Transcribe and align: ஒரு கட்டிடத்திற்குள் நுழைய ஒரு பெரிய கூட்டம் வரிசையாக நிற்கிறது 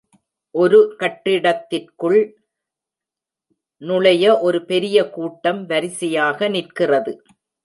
ஒரு 0.55 0.79
கட்டிடத்திற்குள் 0.99 2.19
நுழைய 3.81 4.25
ஒரு 4.39 4.59
பெரிய 4.65 4.97
கூட்டம் 5.09 5.61
வரிசையாக 5.65 6.49
நிற்கிறது 6.49 7.13